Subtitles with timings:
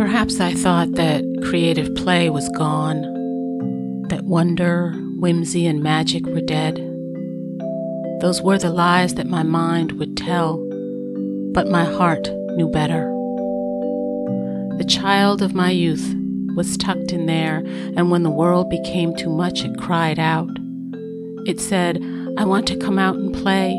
[0.00, 3.02] Perhaps I thought that creative play was gone,
[4.08, 6.76] that wonder, whimsy, and magic were dead.
[8.22, 10.56] Those were the lies that my mind would tell,
[11.52, 13.10] but my heart knew better.
[14.78, 16.14] The child of my youth
[16.56, 17.58] was tucked in there,
[17.94, 20.48] and when the world became too much, it cried out.
[21.44, 22.02] It said,
[22.38, 23.72] I want to come out and play.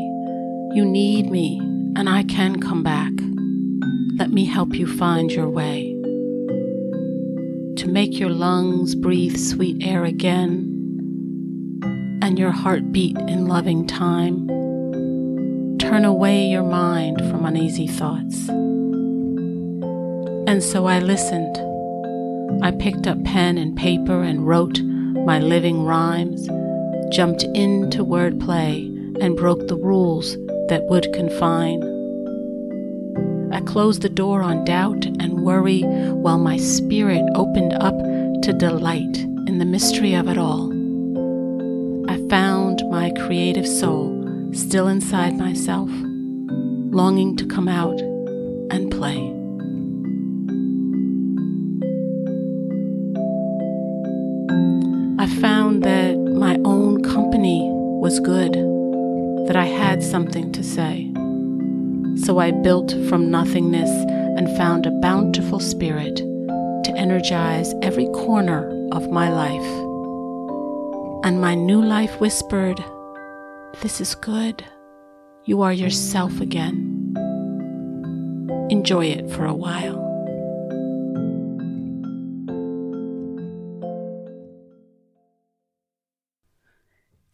[0.72, 1.58] You need me,
[1.96, 3.10] and I can come back.
[4.20, 5.91] Let me help you find your way.
[7.76, 10.68] To make your lungs breathe sweet air again,
[12.22, 14.46] and your heart beat in loving time.
[15.78, 18.48] Turn away your mind from uneasy thoughts.
[20.48, 21.56] And so I listened.
[22.62, 26.46] I picked up pen and paper and wrote my living rhymes,
[27.10, 28.86] jumped into wordplay,
[29.20, 30.36] and broke the rules
[30.68, 31.91] that would confine.
[33.66, 37.96] Closed the door on doubt and worry while my spirit opened up
[38.42, 40.70] to delight in the mystery of it all.
[42.10, 47.98] I found my creative soul still inside myself, longing to come out
[48.70, 49.32] and play.
[55.18, 58.52] I found that my own company was good,
[59.46, 61.11] that I had something to say.
[62.24, 69.10] So I built from nothingness and found a bountiful spirit to energize every corner of
[69.10, 69.66] my life.
[71.24, 72.78] And my new life whispered,
[73.80, 74.64] This is good.
[75.46, 77.16] You are yourself again.
[78.70, 79.98] Enjoy it for a while.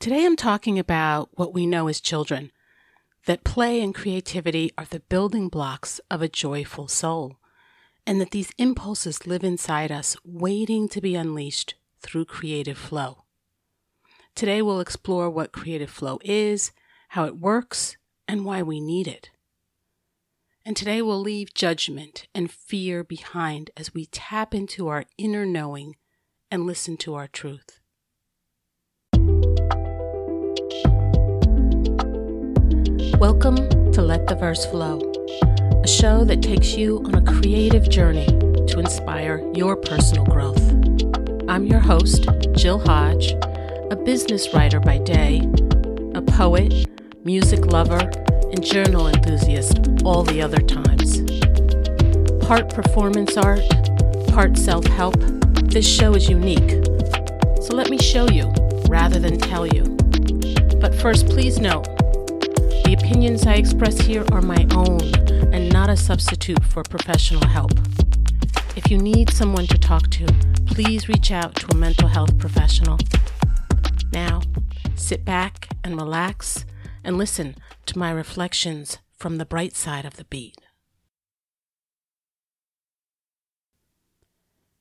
[0.00, 2.52] Today I'm talking about what we know as children
[3.26, 7.38] that play and creativity are the building blocks of a joyful soul,
[8.06, 13.24] and that these impulses live inside us, waiting to be unleashed through creative flow.
[14.34, 16.72] Today we'll explore what creative flow is,
[17.08, 17.96] how it works,
[18.26, 19.30] and why we need it.
[20.64, 25.96] And today we'll leave judgment and fear behind as we tap into our inner knowing
[26.50, 27.77] and listen to our truth.
[33.20, 35.00] Welcome to Let the Verse Flow,
[35.82, 40.62] a show that takes you on a creative journey to inspire your personal growth.
[41.48, 43.32] I'm your host, Jill Hodge,
[43.90, 45.40] a business writer by day,
[46.14, 46.86] a poet,
[47.24, 48.08] music lover,
[48.52, 51.22] and journal enthusiast all the other times.
[52.46, 53.68] Part performance art,
[54.28, 55.18] part self help,
[55.64, 56.70] this show is unique.
[57.62, 58.52] So let me show you
[58.88, 59.82] rather than tell you.
[60.80, 61.97] But first, please note
[62.88, 64.98] the opinions I express here are my own
[65.52, 67.72] and not a substitute for professional help.
[68.76, 70.24] If you need someone to talk to,
[70.64, 72.96] please reach out to a mental health professional.
[74.10, 74.40] Now,
[74.94, 76.64] sit back and relax
[77.04, 80.56] and listen to my reflections from the bright side of the beat.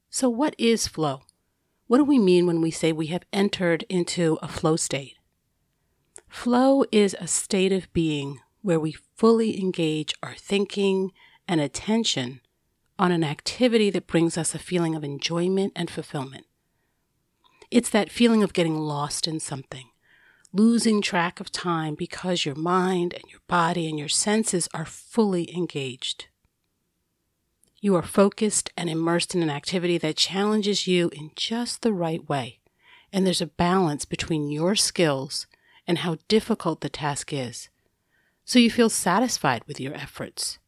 [0.09, 1.23] So, what is flow?
[1.87, 5.17] What do we mean when we say we have entered into a flow state?
[6.27, 11.11] Flow is a state of being where we fully engage our thinking
[11.47, 12.41] and attention
[12.99, 16.45] on an activity that brings us a feeling of enjoyment and fulfillment.
[17.69, 19.89] It's that feeling of getting lost in something,
[20.53, 25.53] losing track of time because your mind and your body and your senses are fully
[25.55, 26.27] engaged.
[27.79, 32.27] You are focused and immersed in an activity that challenges you in just the right
[32.27, 32.59] way,
[33.13, 35.45] and there's a balance between your skills
[35.87, 37.69] and how difficult the task is,
[38.43, 40.59] so you feel satisfied with your efforts.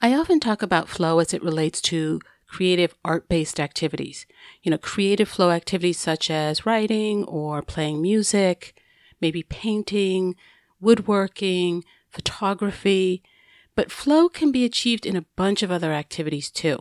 [0.00, 4.26] I often talk about flow as it relates to creative art based activities.
[4.62, 8.74] You know, creative flow activities such as writing or playing music,
[9.20, 10.34] maybe painting,
[10.80, 13.22] woodworking, photography.
[13.74, 16.80] But flow can be achieved in a bunch of other activities too,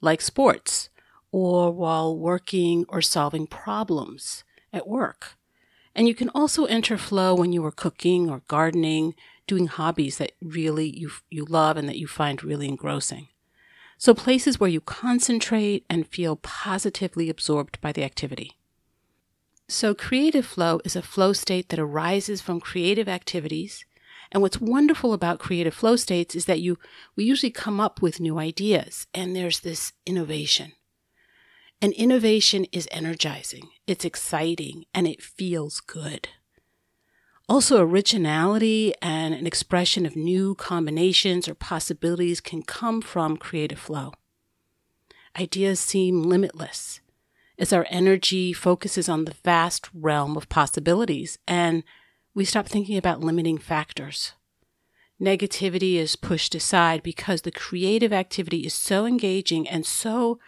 [0.00, 0.88] like sports
[1.32, 5.36] or while working or solving problems at work.
[5.94, 9.14] And you can also enter flow when you are cooking or gardening,
[9.46, 13.28] doing hobbies that really you, you love and that you find really engrossing.
[13.96, 18.58] So places where you concentrate and feel positively absorbed by the activity.
[19.68, 23.84] So creative flow is a flow state that arises from creative activities.
[24.30, 26.78] And what's wonderful about creative flow states is that you,
[27.16, 30.72] we usually come up with new ideas and there's this innovation.
[31.84, 36.30] And innovation is energizing, it's exciting, and it feels good.
[37.46, 44.14] Also, originality and an expression of new combinations or possibilities can come from creative flow.
[45.38, 47.00] Ideas seem limitless
[47.58, 51.84] as our energy focuses on the vast realm of possibilities and
[52.34, 54.32] we stop thinking about limiting factors.
[55.20, 60.38] Negativity is pushed aside because the creative activity is so engaging and so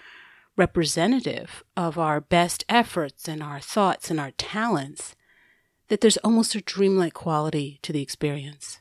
[0.57, 5.15] representative of our best efforts and our thoughts and our talents
[5.89, 8.81] that there's almost a dreamlike quality to the experience.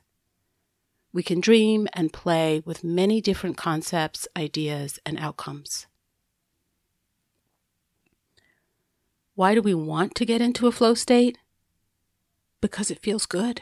[1.14, 5.88] We can dream and play with many different concepts, ideas, and outcomes.
[9.36, 11.38] Why do we want to get into a flow state?
[12.62, 13.62] Because it feels good.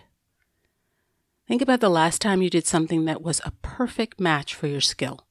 [1.47, 4.81] Think about the last time you did something that was a perfect match for your
[4.81, 5.27] skill.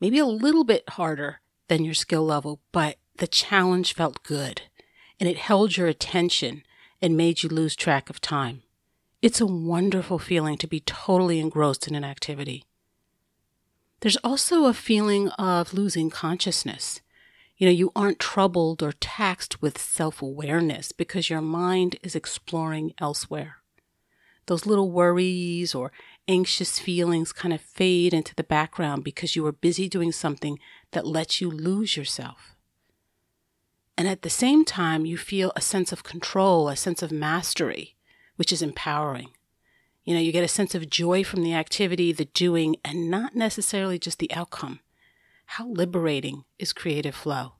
[0.00, 4.62] Maybe a little bit harder than your skill level, but the challenge felt good
[5.18, 6.62] and it held your attention
[7.00, 8.62] and made you lose track of time.
[9.22, 12.64] It's a wonderful feeling to be totally engrossed in an activity.
[14.00, 17.00] There's also a feeling of losing consciousness.
[17.56, 22.92] You know, you aren't troubled or taxed with self awareness because your mind is exploring
[23.00, 23.56] elsewhere.
[24.46, 25.90] Those little worries or
[26.28, 30.58] anxious feelings kind of fade into the background because you are busy doing something
[30.92, 32.56] that lets you lose yourself.
[33.98, 37.96] And at the same time, you feel a sense of control, a sense of mastery,
[38.36, 39.30] which is empowering.
[40.04, 43.34] You know, you get a sense of joy from the activity, the doing, and not
[43.34, 44.80] necessarily just the outcome.
[45.46, 47.54] How liberating is creative flow?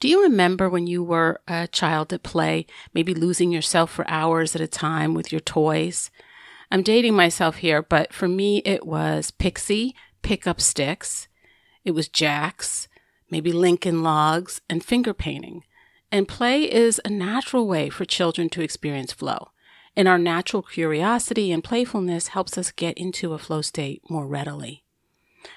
[0.00, 4.54] Do you remember when you were a child at play, maybe losing yourself for hours
[4.54, 6.10] at a time with your toys?
[6.70, 11.28] I'm dating myself here, but for me, it was Pixie, pick up sticks.
[11.84, 12.88] It was Jacks,
[13.30, 15.64] maybe Lincoln logs, and finger painting.
[16.12, 19.50] And play is a natural way for children to experience flow.
[19.96, 24.84] And our natural curiosity and playfulness helps us get into a flow state more readily.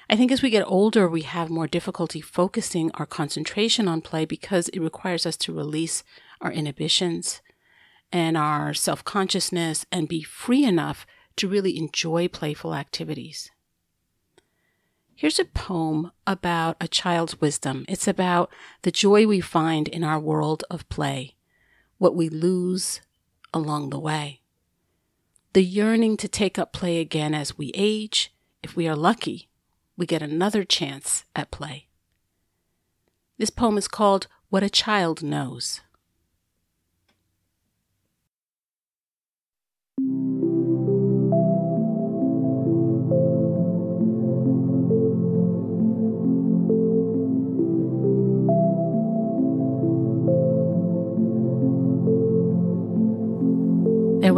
[0.08, 4.24] I think as we get older, we have more difficulty focusing our concentration on play
[4.24, 6.02] because it requires us to release
[6.40, 7.42] our inhibitions
[8.12, 11.06] and our self consciousness and be free enough
[11.36, 13.50] to really enjoy playful activities.
[15.14, 17.84] Here's a poem about a child's wisdom.
[17.88, 18.50] It's about
[18.82, 21.36] the joy we find in our world of play,
[21.98, 23.00] what we lose
[23.54, 24.40] along the way.
[25.52, 29.48] The yearning to take up play again as we age, if we are lucky,
[29.96, 31.88] we get another chance at play.
[33.38, 35.82] This poem is called What a Child Knows.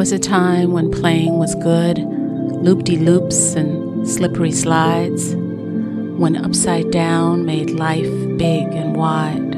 [0.05, 6.91] Was a time when playing was good, loop de loops and slippery slides, when upside
[6.91, 9.55] down made life big and wide,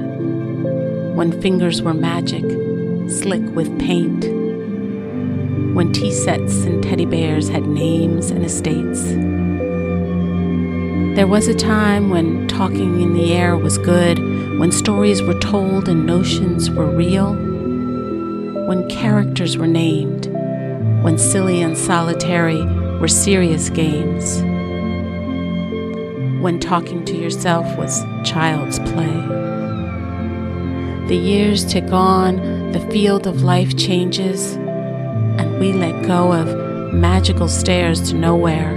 [1.17, 2.45] when fingers were magic,
[3.11, 4.23] slick with paint,
[5.75, 9.03] when tea sets and teddy bears had names and estates.
[11.17, 14.21] There was a time when talking in the air was good,
[14.61, 17.35] when stories were told and notions were real
[18.67, 20.27] when characters were named,
[21.07, 22.65] when silly and solitary
[22.99, 24.43] were serious games,
[26.43, 29.15] when talking to yourself was child's play.
[31.07, 37.47] The years tick on, the field of life changes, and we let go of magical
[37.47, 38.73] stairs to nowhere,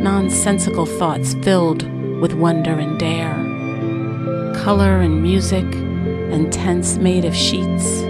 [0.00, 1.84] nonsensical thoughts filled
[2.20, 3.36] with wonder and dare,
[4.64, 5.72] color and music,
[6.32, 8.09] and tents made of sheets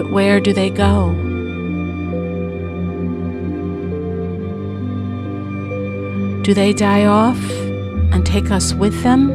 [0.00, 1.12] but where do they go?
[6.42, 7.38] Do they die off
[8.10, 9.28] and take us with them?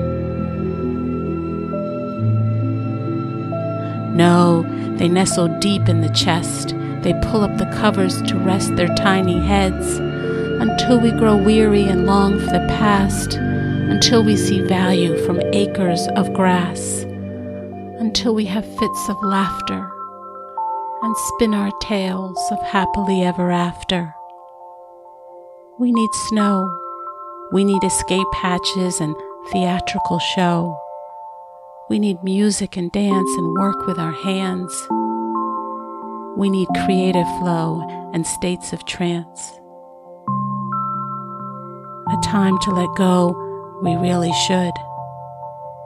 [4.17, 4.63] No,
[4.97, 6.69] they nestle deep in the chest.
[7.03, 12.07] They pull up the covers to rest their tiny heads until we grow weary and
[12.07, 17.03] long for the past, until we see value from acres of grass,
[17.99, 19.94] until we have fits of laughter
[21.05, 24.11] and spin our tales of happily ever after.
[25.77, 26.67] We need snow.
[27.51, 29.15] We need escape hatches and
[29.51, 30.75] theatrical show.
[31.91, 34.73] We need music and dance and work with our hands.
[36.37, 39.51] We need creative flow and states of trance.
[42.09, 43.29] A time to let go,
[43.83, 44.73] we really should.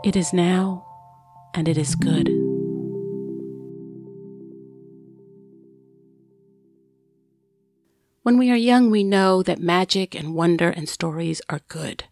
[0.05, 0.85] It is now,
[1.53, 2.38] and it is good.
[8.21, 12.03] When we are young, we know that magic and wonder and stories are good.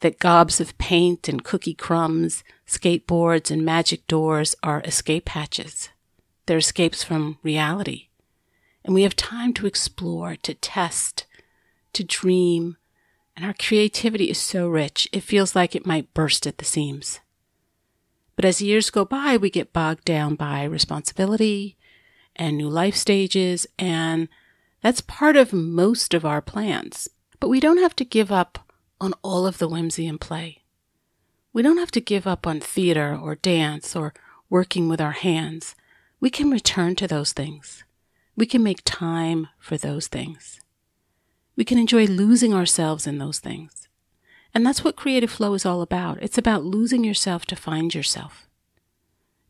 [0.00, 5.88] That gobs of paint and cookie crumbs, skateboards and magic doors are escape hatches.
[6.44, 8.08] They're escapes from reality.
[8.84, 11.26] And we have time to explore, to test,
[11.94, 12.76] to dream,
[13.36, 17.20] and our creativity is so rich, it feels like it might burst at the seams.
[18.36, 21.76] But as years go by, we get bogged down by responsibility
[22.36, 24.28] and new life stages, and
[24.82, 27.08] that's part of most of our plans.
[27.40, 28.58] But we don't have to give up
[29.00, 30.62] on all of the whimsy and play.
[31.52, 34.14] We don't have to give up on theater or dance or
[34.48, 35.74] working with our hands.
[36.20, 37.84] We can return to those things.
[38.36, 40.60] We can make time for those things.
[41.56, 43.88] We can enjoy losing ourselves in those things.
[44.54, 46.22] And that's what creative flow is all about.
[46.22, 48.46] It's about losing yourself to find yourself.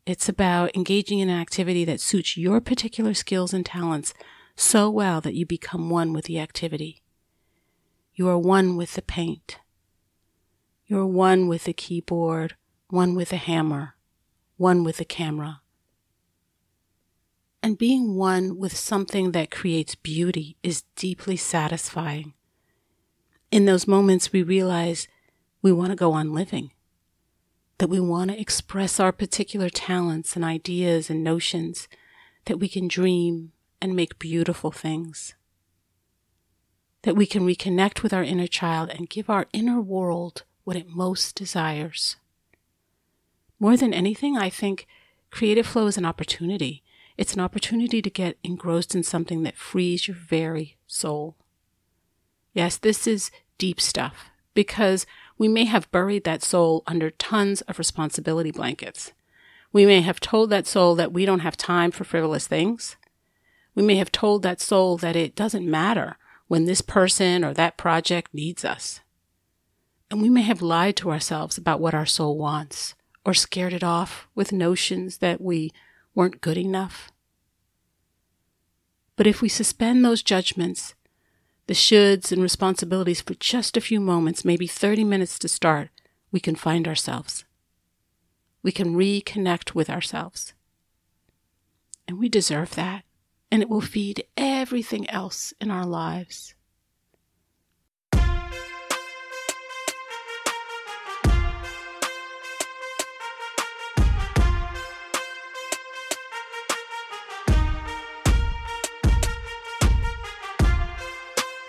[0.05, 4.13] It's about engaging in an activity that suits your particular skills and talents
[4.57, 7.01] so well that you become one with the activity.
[8.13, 9.59] You are one with the paint.
[10.85, 12.55] You're one with the keyboard,
[12.89, 13.95] one with the hammer,
[14.57, 15.61] one with the camera
[17.67, 22.33] and being one with something that creates beauty is deeply satisfying.
[23.51, 25.07] In those moments, we realize
[25.61, 26.71] we want to go on living,
[27.79, 31.89] that we want to express our particular talents and ideas and notions,
[32.45, 35.35] that we can dream and make beautiful things,
[37.03, 40.89] that we can reconnect with our inner child and give our inner world what it
[40.89, 42.17] most desires.
[43.59, 44.87] More than anything, I think
[45.31, 46.83] creative flow is an opportunity
[47.17, 51.35] it's an opportunity to get engrossed in something that frees your very soul.
[52.53, 55.05] Yes, this is deep stuff because
[55.37, 59.13] we may have buried that soul under tons of responsibility blankets.
[59.73, 62.95] We may have told that soul that we don't have time for frivolous things.
[63.77, 66.17] We may have told that soul that it doesn't matter
[66.47, 69.01] when this person or that project needs us.
[70.09, 73.83] And we may have lied to ourselves about what our soul wants or scared it
[73.83, 75.71] off with notions that we
[76.15, 77.11] weren't good enough.
[79.15, 80.95] But if we suspend those judgments,
[81.67, 85.89] the shoulds and responsibilities for just a few moments, maybe 30 minutes to start,
[86.31, 87.45] we can find ourselves.
[88.63, 90.55] We can reconnect with ourselves.
[92.07, 93.03] And we deserve that,
[93.51, 96.53] and it will feed everything else in our lives.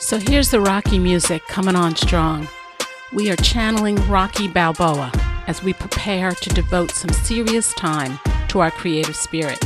[0.09, 2.49] So here's the Rocky music coming on strong.
[3.13, 5.13] We are channeling Rocky Balboa
[5.47, 8.19] as we prepare to devote some serious time
[8.49, 9.63] to our creative spirit.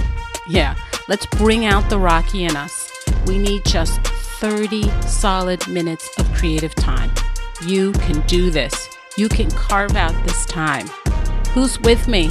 [0.48, 0.74] Yeah,
[1.08, 2.90] let's bring out the Rocky in us.
[3.26, 4.00] We need just
[4.40, 7.10] 30 solid minutes of creative time.
[7.64, 8.88] You can do this.
[9.16, 10.86] You can carve out this time.
[11.50, 12.30] Who's with me?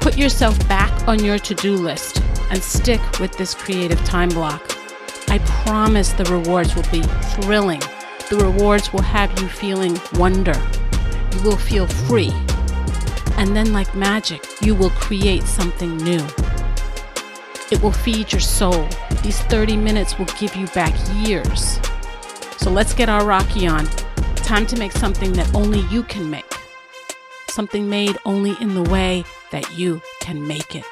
[0.00, 4.76] Put yourself back on your to do list and stick with this creative time block.
[5.28, 7.80] I promise the rewards will be thrilling.
[8.30, 10.54] The rewards will have you feeling wonder.
[11.32, 12.32] You will feel free.
[13.36, 16.24] And then, like magic, you will create something new.
[17.70, 18.88] It will feed your soul.
[19.22, 20.94] These 30 minutes will give you back
[21.26, 21.78] years.
[22.58, 23.86] So let's get our Rocky on.
[24.36, 26.44] Time to make something that only you can make.
[27.48, 30.84] Something made only in the way that you can make it.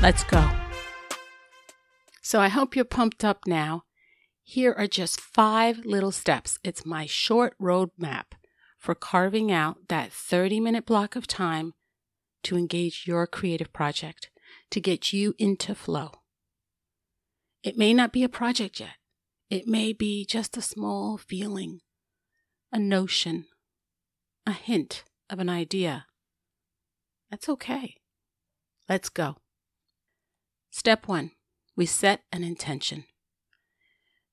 [0.00, 0.48] Let's go.
[2.22, 3.84] So I hope you're pumped up now.
[4.42, 6.58] Here are just five little steps.
[6.64, 8.32] It's my short roadmap
[8.78, 11.74] for carving out that 30 minute block of time
[12.44, 14.30] to engage your creative project,
[14.70, 16.12] to get you into flow.
[17.62, 18.96] It may not be a project yet.
[19.50, 21.80] It may be just a small feeling,
[22.72, 23.46] a notion,
[24.46, 26.06] a hint of an idea.
[27.30, 27.96] That's okay.
[28.88, 29.36] Let's go.
[30.70, 31.32] Step one
[31.80, 33.04] we set an intention.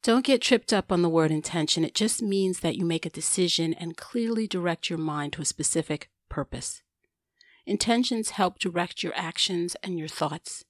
[0.04, 1.86] Don't get tripped up on the word intention.
[1.86, 5.46] It just means that you make a decision and clearly direct your mind to a
[5.46, 6.82] specific purpose.
[7.68, 10.64] Intentions help direct your actions and your thoughts.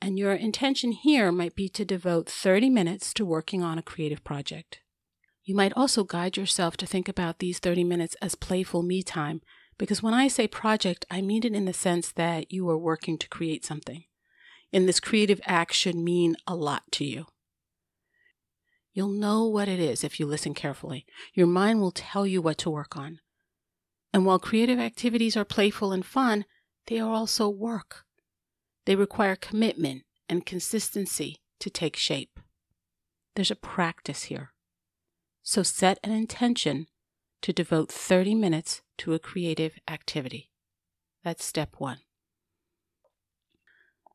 [0.00, 4.22] And your intention here might be to devote 30 minutes to working on a creative
[4.22, 4.80] project.
[5.42, 9.40] You might also guide yourself to think about these 30 minutes as playful me time,
[9.78, 13.18] because when I say project, I mean it in the sense that you are working
[13.18, 14.04] to create something
[14.74, 17.26] and this creative act should mean a lot to you.
[18.92, 21.06] You'll know what it is if you listen carefully.
[21.32, 23.20] Your mind will tell you what to work on.
[24.14, 26.44] And while creative activities are playful and fun,
[26.86, 28.04] they are also work.
[28.86, 32.38] They require commitment and consistency to take shape.
[33.34, 34.52] there's a practice here.
[35.42, 36.86] So set an intention
[37.42, 40.52] to devote 30 minutes to a creative activity.
[41.24, 41.98] That's step one.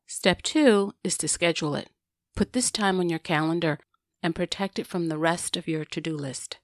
[0.06, 1.90] Step two is to schedule it.
[2.34, 3.78] Put this time on your calendar
[4.22, 6.58] and protect it from the rest of your to do list.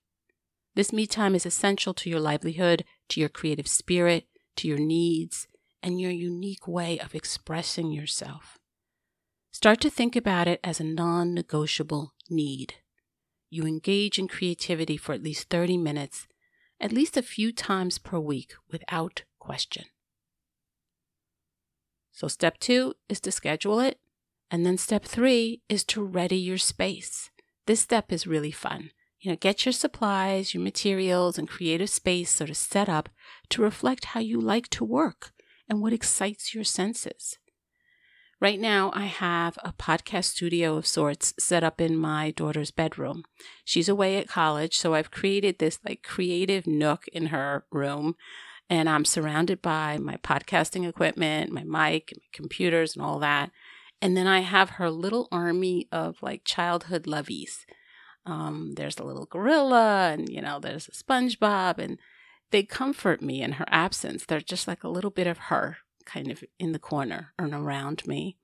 [0.75, 5.49] This me time is essential to your livelihood, to your creative spirit, to your needs,
[5.83, 8.59] and your unique way of expressing yourself.
[9.53, 12.75] Start to think about it as a non negotiable need.
[13.49, 16.27] You engage in creativity for at least 30 minutes,
[16.81, 19.85] at least a few times per week, without question.
[22.13, 23.99] So, step two is to schedule it.
[24.51, 27.31] And then step three is to ready your space.
[27.67, 28.91] This step is really fun.
[29.21, 33.09] You know, get your supplies, your materials, and creative space sort of set up
[33.51, 35.33] to reflect how you like to work
[35.69, 37.39] and what excites your senses.
[38.39, 43.25] Right now, I have a podcast studio of sorts set up in my daughter's bedroom.
[43.65, 48.15] She's away at college, so I've created this like creative nook in her room.
[48.69, 53.53] And I'm surrounded by my podcasting equipment, my mic, my computers, and all that.
[54.03, 57.65] And then I have her little army of like childhood lovies.
[58.27, 61.99] Um, there's a little gorilla, and you know, there's a SpongeBob, and
[62.51, 64.25] they comfort me in her absence.
[64.25, 68.07] They're just like a little bit of her kind of in the corner and around
[68.07, 68.37] me.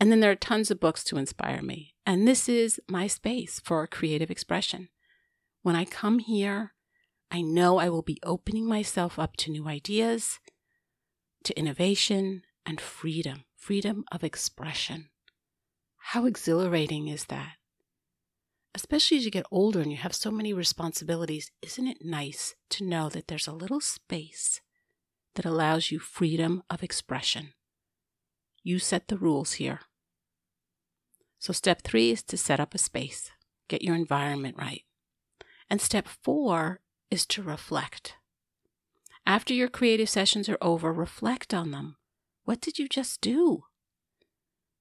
[0.00, 1.94] And then there are tons of books to inspire me.
[2.06, 4.88] And this is my space for creative expression.
[5.62, 6.72] When I come here,
[7.30, 10.40] I know I will be opening myself up to new ideas,
[11.44, 15.08] to innovation, and freedom freedom of expression.
[15.96, 17.52] How exhilarating is that?
[18.74, 22.84] Especially as you get older and you have so many responsibilities, isn't it nice to
[22.84, 24.60] know that there's a little space
[25.34, 27.52] that allows you freedom of expression?
[28.62, 29.80] You set the rules here.
[31.38, 33.30] So, step three is to set up a space,
[33.68, 34.84] get your environment right.
[35.68, 38.14] And step four is to reflect.
[39.26, 41.96] After your creative sessions are over, reflect on them.
[42.44, 43.64] What did you just do?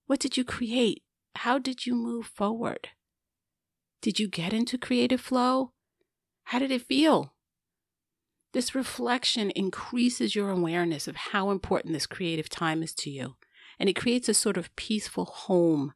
[0.06, 1.04] What did you create?
[1.36, 2.89] How did you move forward?
[4.02, 5.74] Did you get into creative flow?
[6.46, 7.34] How did it feel?
[8.54, 13.36] This reflection increases your awareness of how important this creative time is to you.
[13.80, 15.94] And it creates a sort of peaceful home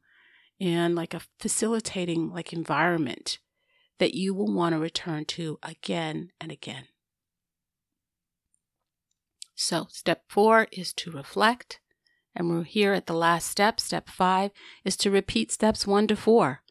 [0.58, 3.38] and like a facilitating like environment
[3.98, 6.84] that you will want to return to again and again.
[9.54, 11.80] So, step four is to reflect.
[12.34, 13.80] And we're here at the last step.
[13.80, 14.50] Step five
[14.84, 16.62] is to repeat steps one to four.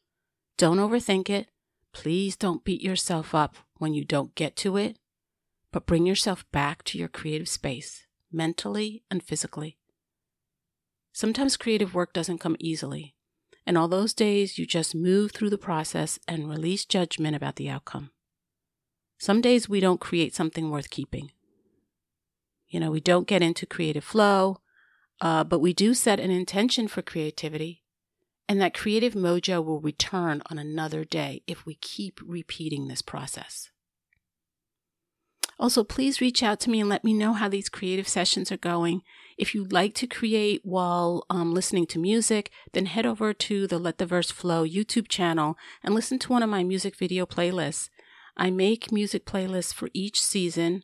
[0.57, 1.49] Don't overthink it.
[1.91, 4.97] Please don't beat yourself up when you don't get to it,
[5.71, 9.77] but bring yourself back to your creative space, mentally and physically.
[11.11, 13.15] Sometimes creative work doesn't come easily,
[13.65, 17.69] and all those days you just move through the process and release judgment about the
[17.69, 18.11] outcome.
[19.17, 21.31] Some days we don't create something worth keeping.
[22.67, 24.61] You know, we don't get into creative flow,
[25.21, 27.84] uh, but we do set an intention for creativity
[28.47, 33.69] and that creative mojo will return on another day if we keep repeating this process.
[35.57, 38.57] Also, please reach out to me and let me know how these creative sessions are
[38.57, 39.01] going.
[39.37, 43.79] If you'd like to create while um, listening to music, then head over to the
[43.79, 47.89] Let the Verse Flow YouTube channel and listen to one of my music video playlists.
[48.35, 50.83] I make music playlists for each season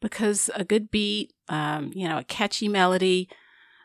[0.00, 3.28] because a good beat, um, you know, a catchy melody,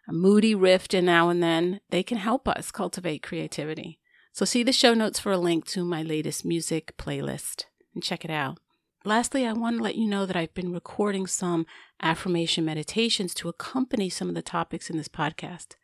[0.08, 4.00] a moody riff and now and then, they can help us cultivate creativity.
[4.34, 8.26] So see the show notes for a link to my latest music playlist and check
[8.26, 8.60] it out.
[9.06, 11.66] Lastly, I want to let you know that I've been recording some
[12.02, 15.76] affirmation meditations to accompany some of the topics in this podcast.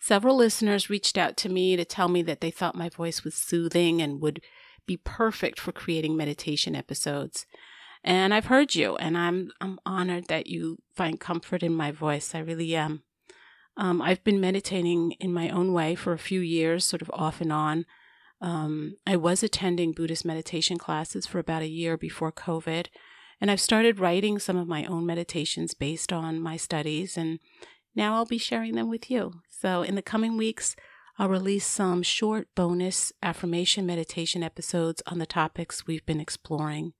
[0.00, 3.34] Several listeners reached out to me to tell me that they thought my voice was
[3.34, 4.40] soothing and would
[4.86, 7.46] be perfect for creating meditation episodes.
[8.02, 12.34] And I've heard you, and I'm I'm honored that you find comfort in my voice.
[12.34, 13.02] I really am.
[13.76, 17.40] Um, I've been meditating in my own way for a few years, sort of off
[17.40, 17.86] and on.
[18.40, 22.86] Um, I was attending Buddhist meditation classes for about a year before COVID,
[23.40, 27.40] and I've started writing some of my own meditations based on my studies, and
[27.94, 29.40] now I'll be sharing them with you.
[29.50, 30.76] So, in the coming weeks,
[31.18, 36.92] I'll release some short bonus affirmation meditation episodes on the topics we've been exploring.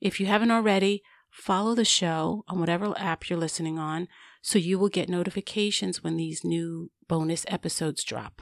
[0.00, 1.02] If you haven't already,
[1.36, 4.08] follow the show on whatever app you're listening on
[4.40, 8.40] so you will get notifications when these new bonus episodes drop.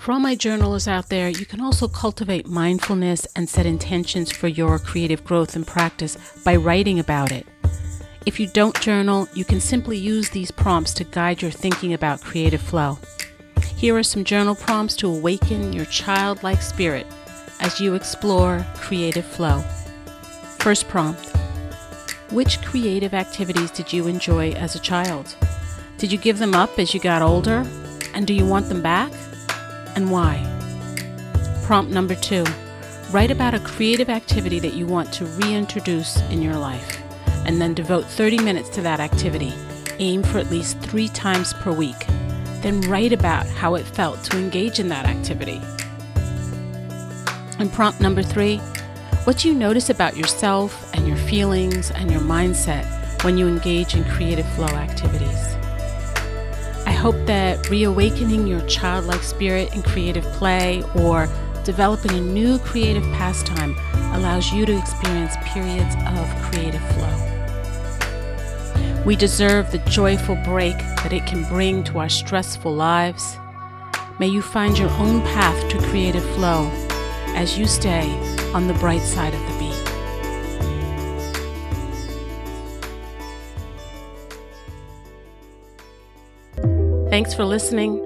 [0.00, 4.48] For all my journalists out there, you can also cultivate mindfulness and set intentions for
[4.48, 7.46] your creative growth and practice by writing about it.
[8.26, 12.22] If you don't journal, you can simply use these prompts to guide your thinking about
[12.22, 12.98] creative flow.
[13.76, 17.06] Here are some journal prompts to awaken your childlike spirit
[17.60, 19.60] as you explore creative flow.
[20.58, 21.34] First prompt
[22.30, 25.36] Which creative activities did you enjoy as a child?
[25.98, 27.66] Did you give them up as you got older?
[28.14, 29.12] And do you want them back?
[29.96, 30.50] And why?
[31.64, 32.44] Prompt number two
[33.10, 37.00] Write about a creative activity that you want to reintroduce in your life,
[37.46, 39.52] and then devote 30 minutes to that activity.
[40.00, 42.06] Aim for at least three times per week.
[42.60, 45.60] Then write about how it felt to engage in that activity.
[47.64, 48.58] And prompt number three
[49.24, 52.84] what do you notice about yourself and your feelings and your mindset
[53.24, 55.54] when you engage in creative flow activities?
[56.84, 61.26] I hope that reawakening your childlike spirit in creative play or
[61.64, 63.74] developing a new creative pastime
[64.12, 67.16] allows you to experience periods of creative flow.
[69.06, 73.38] We deserve the joyful break that it can bring to our stressful lives.
[74.18, 76.70] May you find your own path to creative flow
[77.34, 78.10] as you stay
[78.52, 79.74] on the bright side of the beat.
[87.10, 88.00] Thanks for listening.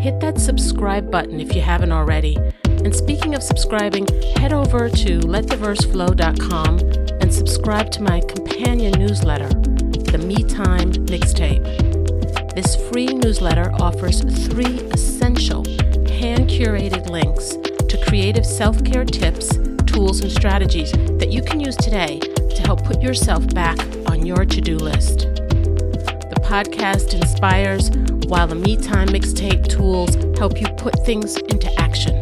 [0.00, 2.36] Hit that subscribe button if you haven't already
[2.84, 6.78] and speaking of subscribing, head over to lettheverseflow.com
[7.20, 12.54] and subscribe to my companion newsletter, the Me Time Mixtape.
[12.54, 15.64] This free newsletter offers three essential
[16.08, 17.56] hand curated links
[17.88, 22.84] to creative self care tips, tools, and strategies that you can use today to help
[22.84, 23.78] put yourself back
[24.10, 25.20] on your to do list.
[25.20, 27.90] The podcast inspires,
[28.28, 32.20] while the Me Time Mixtape tools help you put things into action.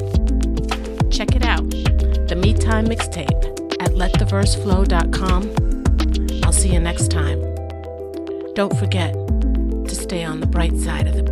[1.10, 1.68] Check it out
[2.28, 3.44] the Me Time Mixtape
[3.80, 6.42] at lettheverseflow.com.
[6.44, 7.40] I'll see you next time.
[8.54, 11.25] Don't forget to stay on the bright side of the.